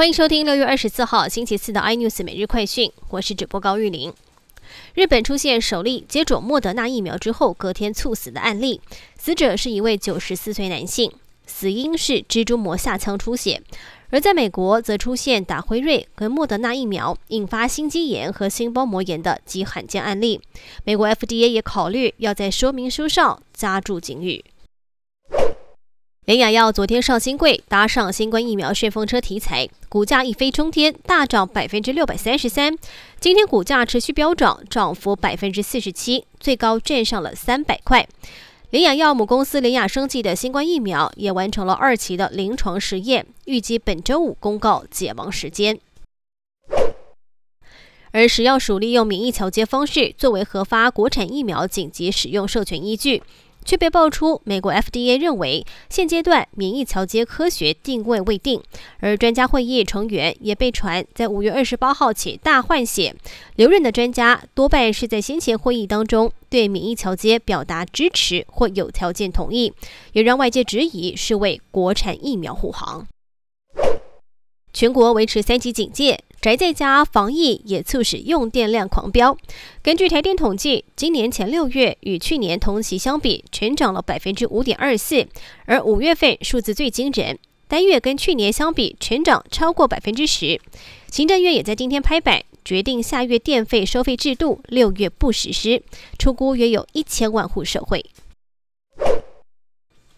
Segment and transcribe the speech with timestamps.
[0.00, 4.10] 欢迎收听六月二十四号星期四的 iNews 每日快讯，我是主播高玉玲。
[4.94, 8.80] 日本出现首例接种莫德纳疫苗之后隔天猝死的案例，
[9.18, 11.12] 死者是一位九十四岁男性，
[11.46, 13.60] 死因是蜘蛛膜下腔出血。
[14.08, 20.40] 而在美国，则出现打辉瑞跟莫德纳疫苗引发心肌炎和心包膜炎的极罕见案例。
[20.84, 24.42] 美国 FDA 也考虑要在说明书上加注警语。
[26.30, 32.78] 联雅药昨天上新贵，搭上新冠疫苗旋风车题材，股价一飞冲天，大涨百分之六百三十三。
[33.18, 38.06] 今天股价持续飙涨，涨幅百分之四十七，最高站上了三百块。
[38.70, 45.80] 联雅药母公司联雅生技的新冠疫苗也完成了二期的临床实验，预计本周五公告解盲时间。
[48.12, 53.20] 而食药署利用免疫桥接方式作为核发国产疫苗紧急使用授权依据。
[53.64, 58.62] 却被爆出，美国 FDA 认为现阶段免疫桥接科学定位未定，
[58.98, 63.14] 而专家会议成员也被传在五月二十八号起大换血，
[63.56, 69.72] 留任的专家多半是在先前会议当中对免疫桥接表达支持或有条件同意，
[70.12, 73.06] 也让外界质疑是为国产疫苗护航。
[74.72, 76.20] 全国维持三级警戒。
[76.40, 79.36] 宅在家防疫也促使用电量狂飙。
[79.82, 85.26] 根据台电统计，今年前六月与去年同期相比，全涨了百分之五点二四，
[85.66, 90.58] 而五月份数字最惊人，单月跟去年相比全涨超过百分之十。
[91.10, 95.82] 行政院也在今天拍板，决定下月电费收费制度六月不实施，
[96.18, 98.02] 出估约有一千万户社会。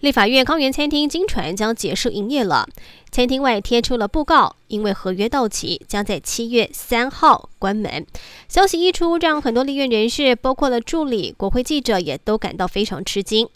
[0.00, 2.66] 立法院康源餐厅经传将结束营业了，
[3.10, 8.06] 餐厅外贴出了布告，因为合约到期，将在七月三号关门。
[8.48, 13.46] 消息一出，让很多立院人士，包括了助理、国会记者，也都感到非常吃惊。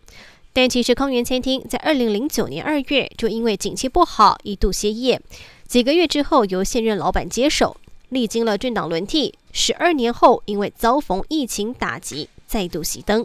[0.52, 5.18] 但其实康源餐厅在二零零九年二月就因为景气不好一度歇业，
[5.66, 7.74] 几个月之后由现任老板接手，
[8.10, 13.24] 历经了政党轮替，十二年后因为遭逢疫情打击，再度熄灯。